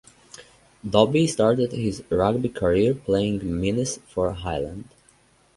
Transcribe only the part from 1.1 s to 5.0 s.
started his rugby career playing minis for Highland.